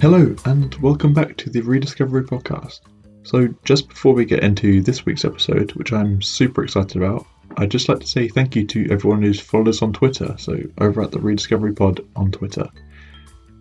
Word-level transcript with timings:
Hello, 0.00 0.34
and 0.46 0.74
welcome 0.76 1.12
back 1.12 1.36
to 1.36 1.50
the 1.50 1.60
Rediscovery 1.60 2.24
Podcast. 2.24 2.80
So, 3.22 3.48
just 3.66 3.86
before 3.86 4.14
we 4.14 4.24
get 4.24 4.42
into 4.42 4.80
this 4.80 5.04
week's 5.04 5.26
episode, 5.26 5.72
which 5.72 5.92
I'm 5.92 6.22
super 6.22 6.64
excited 6.64 6.96
about, 6.96 7.26
I'd 7.58 7.70
just 7.70 7.86
like 7.86 8.00
to 8.00 8.06
say 8.06 8.26
thank 8.26 8.56
you 8.56 8.66
to 8.68 8.88
everyone 8.90 9.20
who's 9.20 9.38
followed 9.38 9.68
us 9.68 9.82
on 9.82 9.92
Twitter. 9.92 10.34
So, 10.38 10.58
over 10.78 11.02
at 11.02 11.10
the 11.10 11.18
Rediscovery 11.18 11.74
Pod 11.74 12.00
on 12.16 12.32
Twitter. 12.32 12.66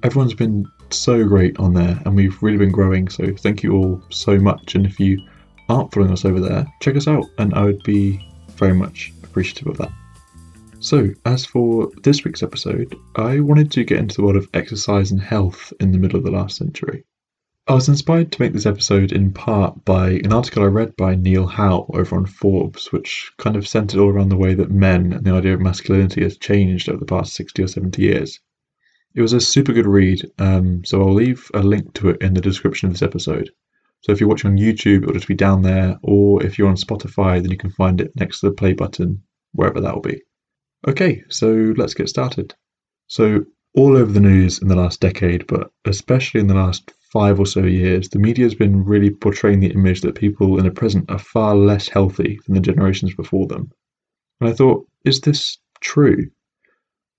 Everyone's 0.04 0.34
been 0.34 0.66
so 0.92 1.26
great 1.26 1.60
on 1.60 1.74
there, 1.74 2.02
and 2.06 2.16
we've 2.16 2.42
really 2.42 2.58
been 2.58 2.72
growing. 2.72 3.10
So, 3.10 3.36
thank 3.36 3.62
you 3.62 3.74
all 3.74 4.02
so 4.10 4.40
much. 4.40 4.76
And 4.76 4.86
if 4.86 4.98
you 4.98 5.22
aren't 5.68 5.94
following 5.94 6.14
us 6.14 6.24
over 6.24 6.40
there, 6.40 6.66
check 6.82 6.96
us 6.96 7.10
out, 7.10 7.26
and 7.38 7.54
I 7.54 7.66
would 7.66 7.84
be 7.84 8.26
very 8.52 8.74
much 8.74 9.12
appreciative 9.24 9.68
of 9.68 9.78
that. 9.80 9.92
So, 10.82 11.10
as 11.26 11.46
for 11.46 11.92
this 12.04 12.24
week's 12.24 12.42
episode, 12.42 12.96
I 13.18 13.42
wanted 13.42 13.70
to 13.74 13.84
get 13.84 14.00
into 14.00 14.16
the 14.16 14.24
world 14.24 14.38
of 14.38 14.48
exercise 14.54 15.12
and 15.12 15.20
health 15.20 15.74
in 15.82 15.92
the 15.92 15.98
middle 15.98 16.18
of 16.18 16.24
the 16.24 16.32
last 16.32 16.56
century. 16.56 17.04
I 17.68 17.74
was 17.74 17.90
inspired 17.90 18.32
to 18.32 18.42
make 18.42 18.54
this 18.54 18.66
episode 18.66 19.12
in 19.12 19.34
part 19.34 19.84
by 19.84 20.12
an 20.24 20.32
article 20.32 20.64
I 20.64 20.68
read 20.68 20.96
by 20.96 21.16
Neil 21.16 21.48
Howe 21.48 21.86
over 21.94 22.16
on 22.16 22.26
Forbes, 22.28 22.94
which 22.94 23.30
kind 23.38 23.58
of 23.58 23.68
centered 23.68 24.00
all 24.00 24.08
around 24.08 24.30
the 24.30 24.38
way 24.38 24.54
that 24.54 24.72
men 24.72 25.12
and 25.12 25.26
the 25.26 25.34
idea 25.34 25.54
of 25.54 25.60
masculinity 25.60 26.24
has 26.24 26.38
changed 26.38 26.88
over 26.88 27.00
the 27.00 27.06
past 27.06 27.34
60 27.34 27.62
or 27.62 27.68
70 27.68 28.02
years. 28.02 28.40
It 29.14 29.22
was 29.22 29.34
a 29.34 29.42
super 29.42 29.74
good 29.74 29.86
read, 29.86 30.32
um, 30.40 30.86
so 30.86 31.02
I'll 31.02 31.14
leave 31.14 31.52
a 31.54 31.62
link 31.62 31.94
to 31.96 32.10
it 32.12 32.22
in 32.22 32.36
the 32.36 32.42
description 32.42 32.88
of 32.88 32.94
this 32.94 33.04
episode. 33.04 33.52
So 34.00 34.14
if 34.14 34.22
you're 34.22 34.30
watching 34.30 34.52
on 34.52 34.58
YouTube, 34.58 35.04
it'll 35.04 35.14
just 35.14 35.28
be 35.28 35.36
down 35.36 35.62
there, 35.62 36.00
or 36.04 36.42
if 36.42 36.58
you're 36.58 36.70
on 36.70 36.78
Spotify, 36.78 37.42
then 37.42 37.52
you 37.52 37.58
can 37.58 37.70
find 37.70 38.00
it 38.00 38.16
next 38.16 38.40
to 38.40 38.46
the 38.46 38.56
play 38.56 38.72
button, 38.72 39.24
wherever 39.52 39.82
that 39.82 39.94
will 39.94 40.02
be. 40.02 40.22
Okay, 40.88 41.24
so 41.30 41.74
let's 41.76 41.94
get 41.94 42.08
started. 42.08 42.56
So, 43.08 43.44
all 43.76 43.98
over 43.98 44.12
the 44.12 44.22
news 44.22 44.62
in 44.62 44.70
the 44.70 44.76
last 44.76 45.02
decade, 45.02 45.46
but 45.46 45.72
especially 45.84 46.40
in 46.40 46.48
the 46.48 46.54
last 46.54 46.94
five 47.12 47.38
or 47.38 47.46
so 47.46 47.64
years, 47.64 48.08
the 48.08 48.20
media 48.20 48.46
has 48.46 48.56
been 48.56 48.86
really 48.86 49.10
portraying 49.10 49.60
the 49.60 49.72
image 49.72 50.02
that 50.02 50.16
people 50.16 50.58
in 50.58 50.64
the 50.64 50.72
present 50.72 51.12
are 51.12 51.20
far 51.20 51.56
less 51.56 51.90
healthy 51.90 52.40
than 52.46 52.56
the 52.56 52.62
generations 52.62 53.14
before 53.14 53.46
them. 53.48 53.72
And 54.40 54.50
I 54.50 54.54
thought, 54.54 54.88
is 55.04 55.20
this 55.20 55.58
true? 55.82 56.30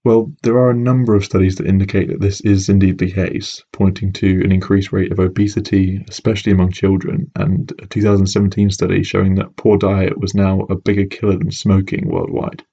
Well, 0.04 0.32
there 0.42 0.58
are 0.58 0.70
a 0.70 0.74
number 0.74 1.14
of 1.14 1.26
studies 1.26 1.56
that 1.56 1.66
indicate 1.66 2.08
that 2.08 2.20
this 2.22 2.40
is 2.40 2.70
indeed 2.70 2.96
the 2.96 3.12
case, 3.12 3.62
pointing 3.74 4.14
to 4.14 4.40
an 4.42 4.52
increased 4.52 4.92
rate 4.92 5.12
of 5.12 5.18
obesity, 5.18 6.02
especially 6.08 6.52
among 6.52 6.72
children, 6.72 7.30
and 7.36 7.70
a 7.82 7.86
2017 7.86 8.70
study 8.70 9.02
showing 9.02 9.34
that 9.34 9.54
poor 9.56 9.76
diet 9.76 10.18
was 10.18 10.34
now 10.34 10.60
a 10.70 10.76
bigger 10.76 11.04
killer 11.04 11.36
than 11.36 11.50
smoking 11.50 12.08
worldwide. 12.08 12.64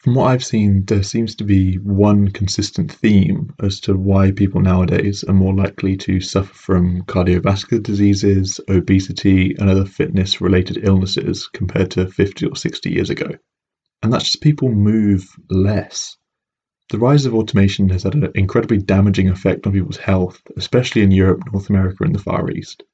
From 0.00 0.14
what 0.14 0.28
I've 0.28 0.44
seen, 0.44 0.84
there 0.84 1.02
seems 1.02 1.34
to 1.34 1.44
be 1.44 1.74
one 1.74 2.28
consistent 2.28 2.92
theme 2.92 3.52
as 3.60 3.80
to 3.80 3.96
why 3.96 4.30
people 4.30 4.60
nowadays 4.60 5.24
are 5.24 5.34
more 5.34 5.52
likely 5.52 5.96
to 5.96 6.20
suffer 6.20 6.54
from 6.54 7.02
cardiovascular 7.02 7.82
diseases, 7.82 8.60
obesity, 8.68 9.56
and 9.58 9.68
other 9.68 9.84
fitness 9.84 10.40
related 10.40 10.84
illnesses 10.84 11.48
compared 11.52 11.90
to 11.90 12.06
50 12.06 12.46
or 12.46 12.54
60 12.54 12.92
years 12.92 13.10
ago. 13.10 13.28
And 14.00 14.12
that's 14.12 14.26
just 14.26 14.40
people 14.40 14.70
move 14.70 15.28
less. 15.50 16.16
The 16.90 16.98
rise 16.98 17.26
of 17.26 17.34
automation 17.34 17.88
has 17.88 18.04
had 18.04 18.14
an 18.14 18.30
incredibly 18.36 18.78
damaging 18.78 19.28
effect 19.28 19.66
on 19.66 19.72
people's 19.72 19.96
health, 19.96 20.40
especially 20.56 21.02
in 21.02 21.10
Europe, 21.10 21.42
North 21.52 21.70
America, 21.70 22.04
and 22.04 22.14
the 22.14 22.20
Far 22.20 22.48
East. 22.52 22.84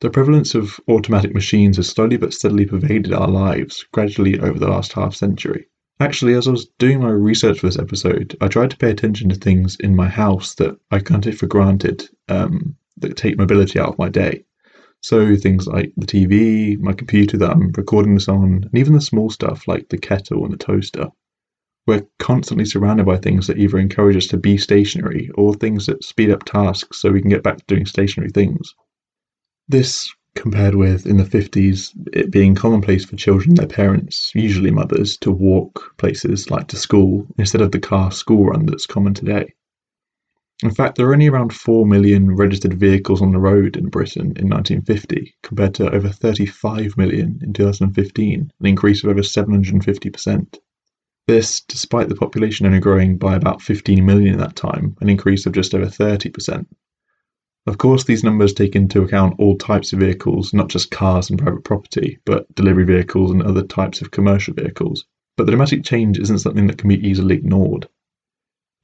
The 0.00 0.08
prevalence 0.08 0.54
of 0.54 0.80
automatic 0.88 1.34
machines 1.34 1.76
has 1.76 1.90
slowly 1.90 2.16
but 2.16 2.32
steadily 2.32 2.64
pervaded 2.64 3.12
our 3.12 3.28
lives, 3.28 3.84
gradually 3.92 4.40
over 4.40 4.58
the 4.58 4.68
last 4.68 4.94
half 4.94 5.14
century. 5.14 5.66
Actually, 6.00 6.34
as 6.34 6.46
I 6.46 6.52
was 6.52 6.66
doing 6.78 7.00
my 7.00 7.10
research 7.10 7.58
for 7.58 7.66
this 7.66 7.78
episode, 7.78 8.36
I 8.40 8.46
tried 8.46 8.70
to 8.70 8.76
pay 8.76 8.90
attention 8.90 9.28
to 9.30 9.34
things 9.34 9.76
in 9.80 9.96
my 9.96 10.08
house 10.08 10.54
that 10.54 10.78
I 10.92 11.00
can't 11.00 11.24
take 11.24 11.34
for 11.34 11.48
granted 11.48 12.08
um, 12.28 12.76
that 12.98 13.16
take 13.16 13.36
mobility 13.36 13.80
out 13.80 13.88
of 13.88 13.98
my 13.98 14.08
day. 14.08 14.44
So 15.00 15.34
things 15.34 15.66
like 15.66 15.92
the 15.96 16.06
TV, 16.06 16.78
my 16.78 16.92
computer 16.92 17.36
that 17.38 17.50
I'm 17.50 17.72
recording 17.72 18.14
this 18.14 18.28
on, 18.28 18.64
and 18.64 18.78
even 18.78 18.92
the 18.92 19.00
small 19.00 19.28
stuff 19.28 19.66
like 19.66 19.88
the 19.88 19.98
kettle 19.98 20.44
and 20.44 20.52
the 20.52 20.58
toaster. 20.58 21.08
We're 21.86 22.06
constantly 22.18 22.64
surrounded 22.64 23.06
by 23.06 23.16
things 23.16 23.46
that 23.46 23.58
either 23.58 23.78
encourage 23.78 24.16
us 24.16 24.26
to 24.28 24.36
be 24.36 24.56
stationary 24.56 25.30
or 25.34 25.54
things 25.54 25.86
that 25.86 26.04
speed 26.04 26.30
up 26.30 26.44
tasks 26.44 27.00
so 27.00 27.10
we 27.10 27.20
can 27.20 27.30
get 27.30 27.42
back 27.42 27.56
to 27.58 27.64
doing 27.66 27.86
stationary 27.86 28.30
things. 28.30 28.74
This 29.68 30.12
compared 30.34 30.74
with 30.74 31.06
in 31.06 31.16
the 31.16 31.24
50s 31.24 31.92
it 32.12 32.30
being 32.30 32.54
commonplace 32.54 33.04
for 33.04 33.16
children 33.16 33.54
their 33.54 33.66
parents 33.66 34.30
usually 34.34 34.70
mothers 34.70 35.16
to 35.16 35.32
walk 35.32 35.94
places 35.96 36.50
like 36.50 36.68
to 36.68 36.76
school 36.76 37.26
instead 37.38 37.60
of 37.60 37.72
the 37.72 37.78
car 37.80 38.12
school 38.12 38.46
run 38.46 38.66
that's 38.66 38.86
common 38.86 39.14
today. 39.14 39.52
In 40.62 40.70
fact 40.70 40.96
there 40.96 41.08
are 41.08 41.12
only 41.12 41.28
around 41.28 41.52
4 41.52 41.86
million 41.86 42.34
registered 42.34 42.74
vehicles 42.74 43.22
on 43.22 43.32
the 43.32 43.38
road 43.38 43.76
in 43.76 43.88
britain 43.88 44.32
in 44.36 44.48
1950 44.48 45.34
compared 45.42 45.74
to 45.74 45.90
over 45.92 46.08
35 46.08 46.96
million 46.96 47.38
in 47.42 47.52
2015 47.52 48.52
an 48.60 48.66
increase 48.66 49.02
of 49.04 49.10
over 49.10 49.20
750% 49.20 50.58
this 51.26 51.60
despite 51.62 52.08
the 52.08 52.14
population 52.14 52.66
only 52.66 52.80
growing 52.80 53.18
by 53.18 53.36
about 53.36 53.62
15 53.62 54.04
million 54.04 54.34
in 54.34 54.40
that 54.40 54.56
time 54.56 54.96
an 55.00 55.08
increase 55.08 55.46
of 55.46 55.52
just 55.52 55.74
over 55.74 55.86
30% 55.86 56.66
of 57.68 57.76
course, 57.76 58.04
these 58.04 58.24
numbers 58.24 58.54
take 58.54 58.74
into 58.74 59.02
account 59.02 59.34
all 59.38 59.56
types 59.56 59.92
of 59.92 59.98
vehicles, 59.98 60.54
not 60.54 60.68
just 60.68 60.90
cars 60.90 61.28
and 61.28 61.38
private 61.38 61.64
property, 61.64 62.18
but 62.24 62.52
delivery 62.54 62.84
vehicles 62.84 63.30
and 63.30 63.42
other 63.42 63.62
types 63.62 64.00
of 64.00 64.10
commercial 64.10 64.54
vehicles. 64.54 65.04
But 65.36 65.44
the 65.44 65.52
dramatic 65.52 65.84
change 65.84 66.18
isn't 66.18 66.38
something 66.38 66.66
that 66.66 66.78
can 66.78 66.88
be 66.88 67.06
easily 67.06 67.34
ignored. 67.34 67.86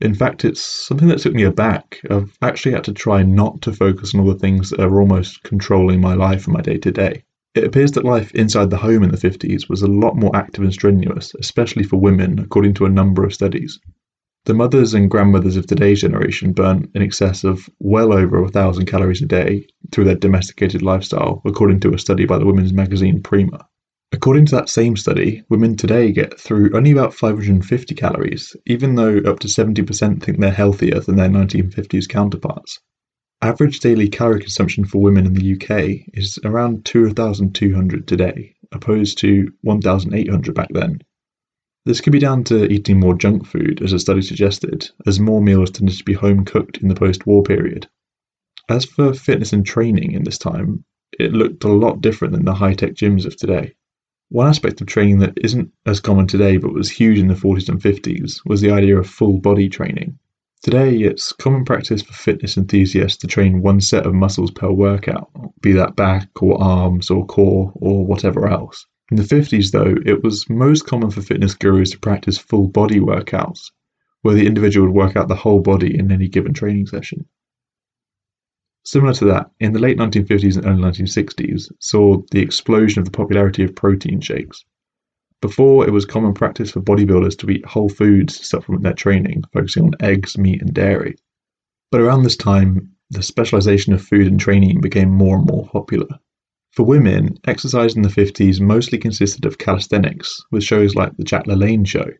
In 0.03 0.15
fact, 0.15 0.45
it's 0.45 0.61
something 0.61 1.09
that 1.09 1.21
took 1.21 1.33
me 1.33 1.45
aback. 1.45 1.99
I've 2.11 2.37
actually 2.43 2.73
had 2.73 2.85
to 2.85 2.93
try 2.93 3.23
not 3.23 3.63
to 3.63 3.73
focus 3.73 4.15
on 4.15 4.21
all 4.21 4.27
the 4.27 4.39
things 4.39 4.69
that 4.69 4.81
are 4.81 5.01
almost 5.01 5.43
controlling 5.45 6.03
my 6.03 6.13
life 6.13 6.47
and 6.47 6.53
my 6.53 6.61
day 6.61 6.77
to 6.77 6.93
day. 6.93 7.25
It 7.55 7.65
appears 7.65 7.93
that 7.93 8.05
life 8.05 8.35
inside 8.35 8.69
the 8.69 8.77
home 8.77 9.03
in 9.03 9.11
the 9.11 9.17
50s 9.17 9.69
was 9.69 9.81
a 9.81 9.87
lot 9.87 10.17
more 10.17 10.37
active 10.37 10.63
and 10.63 10.73
strenuous, 10.73 11.35
especially 11.41 11.85
for 11.85 11.99
women, 11.99 12.39
according 12.39 12.75
to 12.75 12.85
a 12.85 12.91
number 12.91 13.25
of 13.25 13.33
studies. 13.33 13.81
The 14.47 14.53
mothers 14.53 14.93
and 14.93 15.11
grandmothers 15.11 15.57
of 15.57 15.67
today's 15.67 16.03
generation 16.03 16.53
burn 16.53 16.91
in 16.95 17.01
excess 17.01 17.45
of 17.45 17.67
well 17.79 18.13
over 18.13 18.45
a 18.45 18.49
thousand 18.51 18.85
calories 18.85 19.23
a 19.23 19.27
day 19.27 19.67
through 19.91 20.05
their 20.05 20.17
domesticated 20.17 20.83
lifestyle, 20.83 21.41
according 21.47 21.81
to 21.81 21.95
a 21.95 21.99
study 21.99 22.27
by 22.27 22.37
the 22.37 22.45
women's 22.45 22.75
magazine 22.75 23.23
Prima. 23.23 23.67
According 24.13 24.45
to 24.47 24.57
that 24.57 24.69
same 24.69 24.99
study, 24.99 25.43
women 25.49 25.77
today 25.77 26.13
get 26.13 26.39
through 26.39 26.77
only 26.77 26.91
about 26.91 27.15
550 27.15 27.95
calories, 27.95 28.55
even 28.67 28.97
though 28.97 29.17
up 29.21 29.39
to 29.39 29.49
70% 29.49 30.23
think 30.23 30.39
they're 30.39 30.51
healthier 30.51 31.01
than 31.01 31.17
their 31.17 31.31
1950s 31.31 32.07
counterparts. 32.07 32.81
Average 33.41 33.81
daily 33.81 34.09
calorie 34.09 34.41
consumption 34.41 34.85
for 34.85 35.01
women 35.01 35.25
in 35.25 35.33
the 35.33 35.55
UK 35.55 36.07
is 36.13 36.39
around 36.45 36.85
2,200 36.85 38.07
today, 38.07 38.55
opposed 38.73 39.17
to 39.19 39.51
1,800 39.63 40.55
back 40.55 40.69
then, 40.75 41.01
this 41.87 42.01
could 42.01 42.13
be 42.13 42.19
down 42.19 42.45
to 42.45 42.71
eating 42.73 42.99
more 42.99 43.15
junk 43.15 43.47
food, 43.47 43.83
as 43.83 43.93
a 43.93 43.99
study 43.99 44.23
suggested, 44.23 44.91
as 45.07 45.21
more 45.21 45.43
meals 45.43 45.71
tended 45.71 45.97
to 45.97 46.05
be 46.05 46.15
home 46.15 46.45
cooked 46.45 46.79
in 46.79 46.89
the 46.89 46.95
post 46.95 47.27
war 47.27 47.43
period. 47.43 47.87
As 48.69 48.85
for 48.85 49.13
fitness 49.13 49.53
and 49.53 49.67
training 49.67 50.13
in 50.13 50.25
this 50.25 50.39
time, 50.39 50.85
it 51.19 51.33
looked 51.33 51.65
a 51.65 51.69
lot 51.69 52.01
different 52.01 52.33
than 52.33 52.45
the 52.45 52.55
high 52.55 52.75
tech 52.75 52.95
gyms 52.95 53.27
of 53.27 53.37
today. 53.37 53.75
One 54.31 54.49
aspect 54.49 54.81
of 54.81 54.87
training 54.87 55.19
that 55.19 55.39
isn't 55.43 55.71
as 55.85 56.01
common 56.01 56.27
today 56.27 56.57
but 56.57 56.73
was 56.73 56.91
huge 56.91 57.19
in 57.19 57.29
the 57.29 57.35
40s 57.35 57.69
and 57.69 57.81
50s 57.81 58.41
was 58.47 58.63
the 58.63 58.71
idea 58.71 58.99
of 58.99 59.07
full 59.07 59.39
body 59.39 59.69
training. 59.69 60.19
Today, 60.63 60.97
it's 60.97 61.31
common 61.33 61.67
practice 61.67 62.01
for 62.01 62.15
fitness 62.15 62.57
enthusiasts 62.57 63.19
to 63.19 63.27
train 63.27 63.61
one 63.61 63.83
set 63.83 64.07
of 64.07 64.15
muscles 64.15 64.51
per 64.51 64.71
workout, 64.71 65.31
be 65.61 65.73
that 65.73 65.95
back 65.95 66.43
or 66.43 66.59
arms 66.59 67.11
or 67.11 67.27
core 67.27 67.71
or 67.75 68.07
whatever 68.07 68.49
else. 68.49 68.87
In 69.11 69.19
the 69.19 69.23
50s, 69.23 69.71
though, 69.71 69.95
it 70.07 70.23
was 70.23 70.49
most 70.49 70.87
common 70.87 71.11
for 71.11 71.21
fitness 71.21 71.55
gurus 71.55 71.91
to 71.91 71.99
practice 71.99 72.39
full 72.39 72.69
body 72.69 73.01
workouts, 73.01 73.71
where 74.23 74.35
the 74.35 74.47
individual 74.47 74.87
would 74.87 74.97
work 74.97 75.17
out 75.17 75.29
the 75.29 75.37
whole 75.37 75.61
body 75.61 75.99
in 75.99 76.11
any 76.11 76.27
given 76.27 76.55
training 76.55 76.87
session. 76.87 77.27
Similar 78.87 79.15
to 79.15 79.25
that, 79.27 79.51
in 79.61 79.73
the 79.73 79.79
late 79.79 79.99
1950s 79.99 80.57
and 80.57 80.67
early 80.67 80.83
1960s, 80.83 81.71
saw 81.81 82.23
the 82.31 82.41
explosion 82.41 83.01
of 83.01 83.05
the 83.05 83.11
popularity 83.11 83.63
of 83.63 83.75
protein 83.75 84.21
shakes. 84.21 84.65
Before, 85.41 85.87
it 85.87 85.93
was 85.93 86.07
common 86.07 86.33
practice 86.33 86.71
for 86.71 86.81
bodybuilders 86.81 87.37
to 87.39 87.51
eat 87.51 87.67
whole 87.67 87.91
foods 87.91 88.39
to 88.39 88.45
supplement 88.47 88.83
their 88.83 88.95
training, 88.95 89.45
focusing 89.53 89.85
on 89.85 89.95
eggs, 90.01 90.39
meat, 90.39 90.63
and 90.63 90.73
dairy. 90.73 91.17
But 91.91 92.01
around 92.01 92.23
this 92.23 92.37
time, 92.37 92.93
the 93.11 93.23
specialization 93.23 93.93
of 93.93 94.03
food 94.03 94.27
and 94.27 94.41
training 94.41 94.81
became 94.81 95.11
more 95.11 95.37
and 95.37 95.47
more 95.47 95.67
popular. 95.67 96.09
For 96.75 96.83
women, 96.83 97.39
exercise 97.47 97.95
in 97.95 98.03
the 98.03 98.09
50s 98.09 98.61
mostly 98.61 98.99
consisted 98.99 99.45
of 99.45 99.59
calisthenics, 99.59 100.43
with 100.51 100.65
shows 100.65 100.97
like 100.97 101.17
The 101.17 101.23
Jack 101.23 101.47
LaLanne 101.47 101.87
Show, 101.87 102.11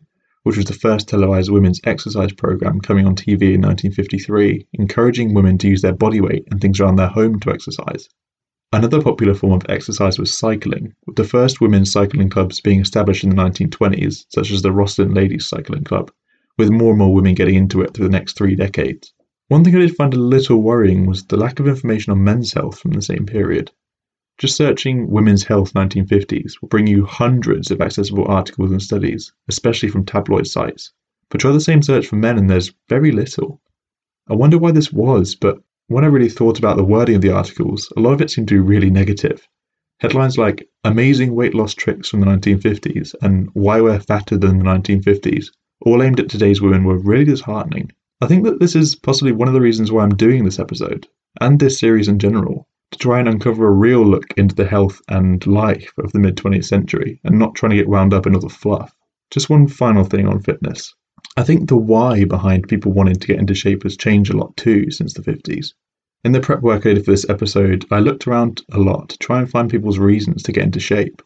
which 0.43 0.55
was 0.55 0.63
the 0.63 0.71
first 0.71 1.09
televised 1.09 1.51
women's 1.51 1.81
exercise 1.83 2.31
program 2.31 2.79
coming 2.79 3.05
on 3.05 3.17
TV 3.17 3.53
in 3.53 3.59
1953, 3.59 4.65
encouraging 4.75 5.33
women 5.33 5.57
to 5.57 5.67
use 5.67 5.81
their 5.81 5.91
body 5.91 6.21
weight 6.21 6.47
and 6.49 6.61
things 6.61 6.79
around 6.79 6.95
their 6.95 7.09
home 7.09 7.37
to 7.41 7.49
exercise. 7.49 8.07
Another 8.71 9.01
popular 9.01 9.33
form 9.33 9.51
of 9.51 9.65
exercise 9.67 10.17
was 10.17 10.33
cycling, 10.33 10.93
with 11.05 11.17
the 11.17 11.25
first 11.25 11.59
women's 11.59 11.91
cycling 11.91 12.29
clubs 12.29 12.61
being 12.61 12.79
established 12.79 13.25
in 13.25 13.31
the 13.31 13.35
1920s, 13.35 14.23
such 14.29 14.51
as 14.51 14.61
the 14.61 14.71
Rosslyn 14.71 15.13
Ladies 15.13 15.49
Cycling 15.49 15.83
Club, 15.83 16.11
with 16.57 16.71
more 16.71 16.91
and 16.91 16.99
more 16.99 17.13
women 17.13 17.35
getting 17.35 17.55
into 17.55 17.81
it 17.81 17.93
through 17.93 18.07
the 18.07 18.17
next 18.17 18.37
three 18.37 18.55
decades. 18.55 19.13
One 19.49 19.65
thing 19.65 19.75
I 19.75 19.79
did 19.79 19.97
find 19.97 20.13
a 20.13 20.17
little 20.17 20.61
worrying 20.61 21.07
was 21.07 21.25
the 21.25 21.35
lack 21.35 21.59
of 21.59 21.67
information 21.67 22.13
on 22.13 22.23
men's 22.23 22.53
health 22.53 22.79
from 22.79 22.91
the 22.91 23.01
same 23.01 23.25
period. 23.25 23.69
Just 24.37 24.57
searching 24.57 25.09
Women's 25.09 25.45
Health 25.45 25.73
1950s 25.73 26.61
will 26.61 26.67
bring 26.67 26.87
you 26.87 27.05
hundreds 27.05 27.71
of 27.71 27.79
accessible 27.79 28.27
articles 28.27 28.69
and 28.69 28.81
studies, 28.81 29.31
especially 29.47 29.87
from 29.87 30.05
tabloid 30.05 30.45
sites. 30.45 30.91
But 31.29 31.39
try 31.39 31.53
the 31.53 31.61
same 31.61 31.81
search 31.81 32.07
for 32.07 32.17
men 32.17 32.37
and 32.37 32.49
there's 32.49 32.73
very 32.89 33.13
little. 33.13 33.61
I 34.27 34.33
wonder 34.33 34.57
why 34.57 34.71
this 34.71 34.91
was, 34.91 35.35
but 35.35 35.63
when 35.87 36.03
I 36.03 36.07
really 36.07 36.27
thought 36.27 36.59
about 36.59 36.75
the 36.75 36.83
wording 36.83 37.15
of 37.15 37.21
the 37.21 37.31
articles, 37.31 37.93
a 37.95 38.01
lot 38.01 38.11
of 38.11 38.21
it 38.21 38.29
seemed 38.29 38.49
to 38.49 38.55
be 38.55 38.59
really 38.59 38.89
negative. 38.89 39.47
Headlines 40.01 40.37
like 40.37 40.67
Amazing 40.83 41.33
Weight 41.33 41.53
Loss 41.53 41.75
Tricks 41.75 42.09
from 42.09 42.19
the 42.19 42.25
1950s 42.25 43.15
and 43.21 43.49
Why 43.53 43.79
We're 43.79 44.01
Fatter 44.01 44.37
Than 44.37 44.57
the 44.59 44.65
1950s, 44.65 45.51
all 45.79 46.03
aimed 46.03 46.19
at 46.19 46.27
today's 46.27 46.61
women, 46.61 46.83
were 46.83 46.97
really 46.97 47.23
disheartening. 47.23 47.89
I 48.19 48.27
think 48.27 48.43
that 48.43 48.59
this 48.59 48.75
is 48.75 48.95
possibly 48.95 49.31
one 49.31 49.47
of 49.47 49.53
the 49.53 49.61
reasons 49.61 49.93
why 49.93 50.03
I'm 50.03 50.17
doing 50.17 50.43
this 50.43 50.59
episode, 50.59 51.07
and 51.39 51.57
this 51.57 51.79
series 51.79 52.09
in 52.09 52.19
general, 52.19 52.67
to 52.95 53.03
try 53.03 53.19
and 53.19 53.27
uncover 53.27 53.67
a 53.67 53.71
real 53.71 54.05
look 54.05 54.25
into 54.37 54.55
the 54.55 54.67
health 54.67 55.01
and 55.09 55.45
life 55.45 55.93
of 55.97 56.11
the 56.11 56.19
mid 56.19 56.35
20th 56.35 56.65
century, 56.65 57.19
and 57.23 57.37
not 57.37 57.55
trying 57.55 57.69
to 57.71 57.75
get 57.75 57.87
wound 57.87 58.13
up 58.13 58.25
in 58.25 58.33
all 58.33 58.41
the 58.41 58.49
fluff. 58.49 58.95
Just 59.31 59.49
one 59.49 59.67
final 59.67 60.03
thing 60.03 60.27
on 60.27 60.41
fitness. 60.41 60.93
I 61.37 61.43
think 61.43 61.67
the 61.67 61.77
why 61.77 62.25
behind 62.25 62.67
people 62.67 62.91
wanting 62.91 63.15
to 63.15 63.27
get 63.27 63.39
into 63.39 63.53
shape 63.53 63.83
has 63.83 63.97
changed 63.97 64.33
a 64.33 64.37
lot 64.37 64.55
too 64.57 64.91
since 64.91 65.13
the 65.13 65.21
50s. 65.21 65.73
In 66.23 66.31
the 66.31 66.41
prep 66.41 66.61
work 66.61 66.85
I 66.85 66.93
did 66.93 67.05
for 67.05 67.11
this 67.11 67.29
episode, 67.29 67.85
I 67.91 67.99
looked 67.99 68.27
around 68.27 68.63
a 68.71 68.79
lot 68.79 69.09
to 69.09 69.17
try 69.17 69.39
and 69.39 69.49
find 69.49 69.69
people's 69.69 69.99
reasons 69.99 70.43
to 70.43 70.51
get 70.51 70.63
into 70.63 70.79
shape. 70.79 71.21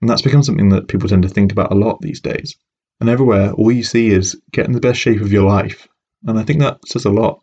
And 0.00 0.10
that's 0.10 0.22
become 0.22 0.42
something 0.42 0.70
that 0.70 0.88
people 0.88 1.08
tend 1.08 1.22
to 1.22 1.28
think 1.28 1.52
about 1.52 1.72
a 1.72 1.76
lot 1.76 2.00
these 2.00 2.20
days. 2.20 2.56
And 3.00 3.08
everywhere, 3.08 3.52
all 3.52 3.70
you 3.70 3.84
see 3.84 4.10
is 4.10 4.40
getting 4.52 4.72
the 4.72 4.80
best 4.80 4.98
shape 4.98 5.20
of 5.20 5.32
your 5.32 5.48
life 5.48 5.86
and 6.24 6.38
I 6.38 6.44
think 6.44 6.60
that 6.60 6.86
says 6.86 7.04
a 7.04 7.10
lot. 7.10 7.40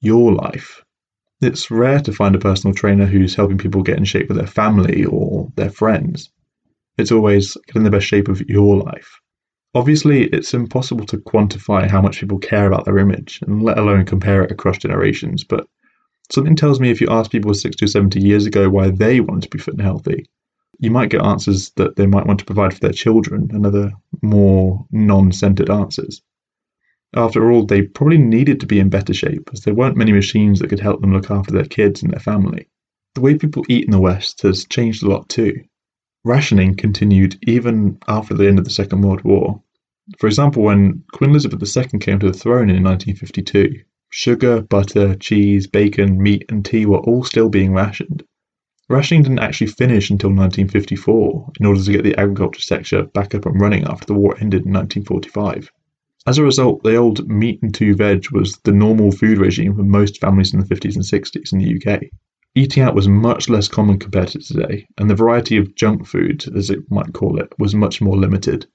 Your 0.00 0.32
life. 0.32 0.82
It's 1.40 1.70
rare 1.70 2.00
to 2.00 2.12
find 2.12 2.34
a 2.34 2.38
personal 2.38 2.74
trainer 2.74 3.06
who's 3.06 3.34
helping 3.34 3.56
people 3.56 3.82
get 3.82 3.96
in 3.96 4.04
shape 4.04 4.28
with 4.28 4.36
their 4.36 4.46
family 4.46 5.06
or 5.06 5.50
their 5.56 5.70
friends. 5.70 6.30
It's 6.98 7.12
always 7.12 7.56
getting 7.66 7.84
the 7.84 7.90
best 7.90 8.06
shape 8.06 8.28
of 8.28 8.42
your 8.48 8.76
life. 8.76 9.18
Obviously, 9.74 10.24
it's 10.24 10.52
impossible 10.52 11.06
to 11.06 11.16
quantify 11.16 11.88
how 11.88 12.02
much 12.02 12.20
people 12.20 12.38
care 12.38 12.66
about 12.66 12.84
their 12.84 12.98
image, 12.98 13.38
and 13.42 13.62
let 13.62 13.78
alone 13.78 14.04
compare 14.04 14.42
it 14.42 14.50
across 14.50 14.78
generations, 14.78 15.42
but 15.42 15.66
something 16.30 16.56
tells 16.56 16.78
me 16.78 16.90
if 16.90 17.00
you 17.00 17.06
ask 17.08 17.30
people 17.30 17.54
60 17.54 17.84
or 17.84 17.88
70 17.88 18.20
years 18.20 18.44
ago 18.44 18.68
why 18.68 18.90
they 18.90 19.20
wanted 19.20 19.44
to 19.44 19.56
be 19.56 19.62
fit 19.62 19.74
and 19.74 19.82
healthy, 19.82 20.26
you 20.78 20.90
might 20.90 21.10
get 21.10 21.24
answers 21.24 21.70
that 21.76 21.96
they 21.96 22.06
might 22.06 22.26
want 22.26 22.40
to 22.40 22.44
provide 22.44 22.74
for 22.74 22.80
their 22.80 22.92
children 22.92 23.48
and 23.52 23.64
other 23.64 23.92
more 24.22 24.84
non 24.90 25.32
centered 25.32 25.70
answers. 25.70 26.20
After 27.14 27.50
all, 27.50 27.66
they 27.66 27.82
probably 27.82 28.18
needed 28.18 28.60
to 28.60 28.66
be 28.66 28.78
in 28.78 28.88
better 28.88 29.12
shape, 29.12 29.50
as 29.52 29.62
there 29.62 29.74
weren't 29.74 29.96
many 29.96 30.12
machines 30.12 30.60
that 30.60 30.68
could 30.68 30.78
help 30.78 31.00
them 31.00 31.12
look 31.12 31.30
after 31.30 31.52
their 31.52 31.64
kids 31.64 32.02
and 32.02 32.12
their 32.12 32.20
family. 32.20 32.68
The 33.16 33.20
way 33.20 33.36
people 33.36 33.64
eat 33.68 33.84
in 33.84 33.90
the 33.90 33.98
West 33.98 34.42
has 34.42 34.64
changed 34.64 35.02
a 35.02 35.08
lot 35.08 35.28
too. 35.28 35.64
Rationing 36.24 36.76
continued 36.76 37.36
even 37.42 37.98
after 38.06 38.34
the 38.34 38.46
end 38.46 38.60
of 38.60 38.64
the 38.64 38.70
Second 38.70 39.00
World 39.00 39.22
War. 39.24 39.60
For 40.18 40.28
example, 40.28 40.62
when 40.62 41.02
Queen 41.12 41.30
Elizabeth 41.30 41.76
II 41.76 41.98
came 41.98 42.20
to 42.20 42.30
the 42.30 42.38
throne 42.38 42.70
in 42.70 42.84
1952, 42.84 43.80
sugar, 44.10 44.60
butter, 44.62 45.16
cheese, 45.16 45.66
bacon, 45.66 46.22
meat, 46.22 46.44
and 46.48 46.64
tea 46.64 46.86
were 46.86 46.98
all 46.98 47.24
still 47.24 47.48
being 47.48 47.72
rationed. 47.72 48.22
Rationing 48.88 49.24
didn't 49.24 49.38
actually 49.40 49.68
finish 49.68 50.10
until 50.10 50.30
1954 50.30 51.52
in 51.58 51.66
order 51.66 51.82
to 51.82 51.92
get 51.92 52.04
the 52.04 52.16
agriculture 52.16 52.60
sector 52.60 53.04
back 53.04 53.34
up 53.34 53.46
and 53.46 53.60
running 53.60 53.84
after 53.84 54.06
the 54.06 54.14
war 54.14 54.36
ended 54.40 54.64
in 54.64 54.72
1945. 54.72 55.72
As 56.26 56.36
a 56.36 56.44
result, 56.44 56.82
the 56.82 56.96
old 56.96 57.26
meat 57.28 57.62
and 57.62 57.74
two 57.74 57.94
veg 57.94 58.30
was 58.30 58.58
the 58.64 58.72
normal 58.72 59.10
food 59.10 59.38
regime 59.38 59.74
for 59.74 59.82
most 59.82 60.20
families 60.20 60.52
in 60.52 60.60
the 60.60 60.66
50s 60.66 60.94
and 60.94 61.04
60s 61.04 61.52
in 61.52 61.58
the 61.58 61.76
UK. 61.76 62.02
Eating 62.54 62.82
out 62.82 62.94
was 62.94 63.08
much 63.08 63.48
less 63.48 63.68
common 63.68 63.98
compared 63.98 64.28
to 64.28 64.38
today, 64.38 64.86
and 64.98 65.08
the 65.08 65.14
variety 65.14 65.56
of 65.56 65.74
junk 65.76 66.06
food, 66.06 66.44
as 66.54 66.68
it 66.68 66.80
might 66.90 67.14
call 67.14 67.38
it, 67.40 67.52
was 67.58 67.74
much 67.74 68.02
more 68.02 68.18
limited. 68.18 68.66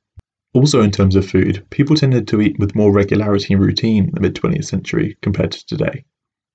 Also, 0.53 0.81
in 0.81 0.89
terms 0.89 1.15
of 1.15 1.30
food, 1.30 1.63
people 1.69 1.95
tended 1.95 2.27
to 2.30 2.42
eat 2.42 2.57
with 2.57 2.74
more 2.74 2.94
regularity 2.94 3.53
and 3.53 3.63
routine 3.63 4.06
in 4.06 4.12
the 4.12 4.21
mid 4.21 4.33
20th 4.33 4.65
century 4.65 5.18
compared 5.21 5.51
to 5.51 5.65
today. 5.68 6.06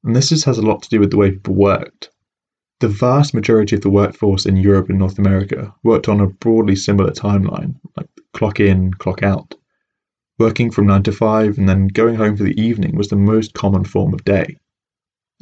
And 0.02 0.16
this 0.16 0.30
just 0.30 0.46
has 0.46 0.58
a 0.58 0.62
lot 0.62 0.82
to 0.82 0.88
do 0.88 0.98
with 0.98 1.10
the 1.10 1.18
way 1.18 1.32
people 1.32 1.54
worked. 1.54 2.10
The 2.80 2.88
vast 2.88 3.34
majority 3.34 3.76
of 3.76 3.82
the 3.82 3.90
workforce 3.90 4.46
in 4.46 4.56
Europe 4.56 4.88
and 4.88 4.98
North 4.98 5.18
America 5.18 5.72
worked 5.84 6.08
on 6.08 6.20
a 6.20 6.26
broadly 6.26 6.74
similar 6.74 7.10
timeline, 7.10 7.74
like 7.96 8.08
clock 8.32 8.58
in, 8.58 8.94
clock 8.94 9.22
out. 9.22 9.54
Working 10.40 10.70
from 10.70 10.86
9 10.86 11.02
to 11.02 11.12
5 11.12 11.58
and 11.58 11.68
then 11.68 11.88
going 11.88 12.14
home 12.14 12.34
for 12.34 12.44
the 12.44 12.58
evening 12.58 12.96
was 12.96 13.08
the 13.08 13.16
most 13.16 13.52
common 13.52 13.84
form 13.84 14.14
of 14.14 14.24
day. 14.24 14.56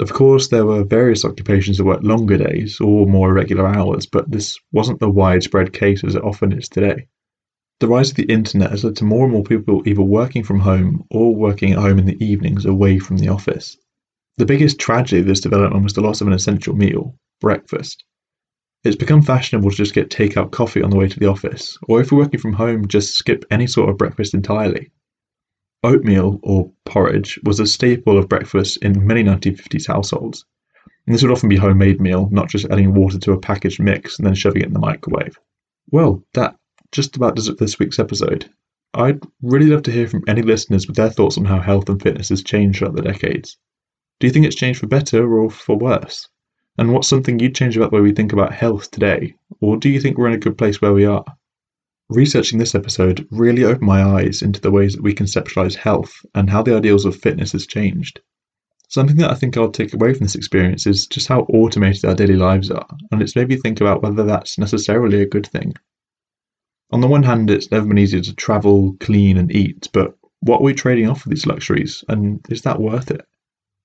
Of 0.01 0.13
course, 0.13 0.49
there 0.49 0.67
were 0.67 0.83
various 0.83 1.25
occupations 1.25 1.79
that 1.79 1.85
worked 1.85 2.03
longer 2.03 2.37
days 2.37 2.81
or 2.81 3.07
more 3.07 3.31
irregular 3.31 3.69
hours, 3.69 4.07
but 4.07 4.29
this 4.29 4.59
wasn't 4.73 4.99
the 4.99 5.09
widespread 5.09 5.73
case 5.73 6.03
as 6.03 6.17
it 6.17 6.25
often 6.25 6.51
is 6.51 6.69
today. 6.69 7.07
The 7.79 7.87
rise 7.87 8.11
of 8.11 8.17
the 8.17 8.25
internet 8.25 8.73
has 8.73 8.83
led 8.83 8.97
to 8.97 9.05
more 9.05 9.23
and 9.23 9.33
more 9.33 9.45
people 9.45 9.85
either 9.87 10.03
working 10.03 10.43
from 10.43 10.59
home 10.59 11.05
or 11.13 11.33
working 11.33 11.71
at 11.71 11.79
home 11.79 12.01
in 12.01 12.07
the 12.07 12.21
evenings 12.21 12.67
away 12.67 12.99
from 12.99 13.19
the 13.19 13.29
office. 13.29 13.77
The 14.37 14.47
biggest 14.47 14.81
tragedy 14.81 15.21
of 15.21 15.29
this 15.29 15.39
development 15.39 15.85
was 15.85 15.93
the 15.93 16.01
loss 16.01 16.21
of 16.21 16.27
an 16.27 16.33
essential 16.33 16.75
meal, 16.75 17.15
breakfast. 17.41 18.03
It's 18.85 18.97
become 18.97 19.23
fashionable 19.23 19.71
to 19.71 19.77
just 19.77 19.95
get 19.95 20.09
takeout 20.09 20.53
coffee 20.53 20.83
on 20.83 20.91
the 20.91 20.97
way 20.97 21.09
to 21.09 21.19
the 21.19 21.27
office, 21.27 21.77
or 21.89 22.01
if 22.01 22.11
you're 22.11 22.21
working 22.21 22.39
from 22.39 22.53
home, 22.53 22.87
just 22.87 23.15
skip 23.15 23.45
any 23.51 23.67
sort 23.67 23.91
of 23.91 23.99
breakfast 23.99 24.35
entirely. 24.35 24.91
Oatmeal, 25.83 26.39
or 26.43 26.71
porridge, 26.85 27.41
was 27.45 27.59
a 27.59 27.67
staple 27.67 28.17
of 28.17 28.29
breakfast 28.29 28.79
in 28.79 29.07
many 29.07 29.25
1950s 29.25 29.87
households. 29.87 30.45
And 31.07 31.15
this 31.15 31.23
would 31.23 31.33
often 31.33 31.49
be 31.49 31.57
homemade 31.57 32.01
meal, 32.01 32.29
not 32.31 32.49
just 32.49 32.67
adding 32.67 32.95
water 32.95 33.19
to 33.19 33.33
a 33.33 33.41
packaged 33.41 33.81
mix 33.81 34.19
and 34.19 34.27
then 34.27 34.35
shoving 34.35 34.63
it 34.63 34.69
in 34.69 34.75
the 34.75 34.79
microwave. 34.79 35.39
Well, 35.91 36.23
that 36.35 36.57
just 36.93 37.17
about 37.17 37.35
does 37.35 37.49
it 37.49 37.59
for 37.59 37.65
this 37.65 37.79
week's 37.79 37.99
episode. 37.99 38.49
I'd 38.95 39.21
really 39.43 39.67
love 39.67 39.83
to 39.85 39.93
hear 39.93 40.07
from 40.07 40.25
any 40.29 40.43
listeners 40.43 40.87
with 40.87 40.97
their 40.97 41.11
thoughts 41.11 41.37
on 41.37 41.45
how 41.45 41.61
health 41.61 41.89
and 41.89 42.01
fitness 42.01 42.29
has 42.29 42.43
changed 42.43 42.79
throughout 42.79 42.95
the 42.95 43.03
decades. 43.03 43.59
Do 44.21 44.27
you 44.27 44.33
think 44.33 44.47
it's 44.47 44.57
changed 44.57 44.81
for 44.81 44.87
better 44.87 45.35
or 45.39 45.51
for 45.51 45.77
worse? 45.77 46.29
And 46.79 46.93
what's 46.93 47.09
something 47.09 47.39
you'd 47.39 47.57
change 47.57 47.77
about 47.77 47.91
the 47.91 47.97
way 47.97 48.03
we 48.03 48.13
think 48.13 48.33
about 48.33 48.55
health 48.55 48.91
today? 48.93 49.35
Or 49.61 49.77
do 49.77 49.89
you 49.89 50.01
think 50.01 50.17
we're 50.17 50.29
in 50.29 50.35
a 50.35 50.39
good 50.39 50.57
place 50.57 50.81
where 50.81 50.93
we 50.93 51.05
are? 51.05 51.25
Researching 52.09 52.59
this 52.59 52.75
episode 52.75 53.27
really 53.31 53.65
opened 53.65 53.87
my 53.87 54.03
eyes 54.03 54.41
into 54.43 54.61
the 54.61 54.71
ways 54.71 54.95
that 54.95 55.03
we 55.03 55.13
conceptualize 55.13 55.75
health 55.75 56.25
and 56.35 56.49
how 56.49 56.63
the 56.63 56.77
ideals 56.77 57.05
of 57.05 57.17
fitness 57.17 57.53
has 57.53 57.67
changed. 57.67 58.21
Something 58.89 59.17
that 59.17 59.31
I 59.31 59.35
think 59.35 59.57
I'll 59.57 59.71
take 59.71 59.93
away 59.93 60.15
from 60.15 60.25
this 60.25 60.37
experience 60.37 60.87
is 60.87 61.07
just 61.07 61.27
how 61.27 61.41
automated 61.41 62.07
our 62.07 62.15
daily 62.15 62.37
lives 62.37 62.71
are, 62.71 62.87
and 63.13 63.21
it's 63.21 63.37
made 63.37 63.49
me 63.49 63.57
think 63.57 63.83
about 63.83 64.03
whether 64.03 64.25
that's 64.25 64.57
necessarily 64.57 65.21
a 65.21 65.29
good 65.29 65.47
thing. 65.47 65.75
On 66.93 67.03
the 67.03 67.09
one 67.09 67.25
hand, 67.25 67.51
it's 67.51 67.71
never 67.71 67.87
been 67.87 67.99
easier 67.99 68.23
to 68.23 68.35
travel, 68.35 68.97
clean, 69.01 69.37
and 69.37 69.55
eat, 69.55 69.89
but 69.93 70.17
what 70.41 70.61
are 70.61 70.65
we 70.65 70.73
trading 70.73 71.11
off 71.11 71.21
for 71.21 71.29
these 71.29 71.45
luxuries, 71.45 72.03
and 72.09 72.41
is 72.49 72.63
that 72.63 72.81
worth 72.81 73.11
it? 73.11 73.27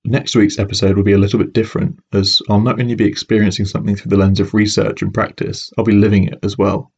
Next 0.06 0.36
week's 0.36 0.60
episode 0.60 0.98
will 0.98 1.04
be 1.04 1.14
a 1.14 1.18
little 1.18 1.40
bit 1.40 1.54
different, 1.54 1.98
as 2.12 2.42
I'll 2.50 2.60
not 2.60 2.80
only 2.80 2.94
be 2.94 3.06
experiencing 3.06 3.66
something 3.66 3.96
through 3.96 4.10
the 4.10 4.18
lens 4.18 4.42
of 4.42 4.54
research 4.54 5.02
and 5.02 5.14
practice, 5.14 5.72
I'll 5.78 5.86
be 5.86 5.94
living 5.94 6.26
it 6.26 6.40
as 6.44 6.58
well. 6.58 6.92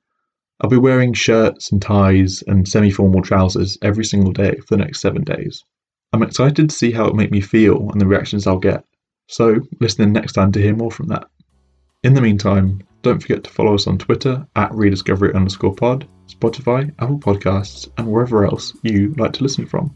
I'll 0.59 0.71
be 0.71 0.77
wearing 0.77 1.13
shirts 1.13 1.71
and 1.71 1.79
ties 1.79 2.43
and 2.47 2.67
semi 2.67 2.89
formal 2.89 3.21
trousers 3.21 3.77
every 3.83 4.05
single 4.05 4.31
day 4.31 4.55
for 4.55 4.75
the 4.75 4.83
next 4.83 5.01
seven 5.01 5.23
days. 5.23 5.63
I'm 6.13 6.23
excited 6.23 6.69
to 6.69 6.75
see 6.75 6.91
how 6.91 7.03
it'll 7.03 7.15
make 7.15 7.29
me 7.29 7.41
feel 7.41 7.89
and 7.91 8.01
the 8.01 8.07
reactions 8.07 8.47
I'll 8.47 8.57
get, 8.57 8.83
so 9.27 9.59
listen 9.79 10.03
in 10.05 10.13
next 10.13 10.33
time 10.33 10.51
to 10.53 10.61
hear 10.61 10.75
more 10.75 10.91
from 10.91 11.07
that. 11.09 11.27
In 12.03 12.15
the 12.15 12.21
meantime, 12.21 12.81
don't 13.03 13.21
forget 13.21 13.43
to 13.43 13.51
follow 13.51 13.75
us 13.75 13.85
on 13.85 13.99
Twitter 13.99 14.47
at 14.55 14.73
rediscovery 14.73 15.31
underscore 15.35 15.75
pod, 15.75 16.07
Spotify, 16.27 16.91
Apple 16.97 17.19
Podcasts, 17.19 17.87
and 17.99 18.07
wherever 18.07 18.45
else 18.45 18.73
you 18.81 19.13
like 19.17 19.33
to 19.33 19.43
listen 19.43 19.67
from. 19.67 19.93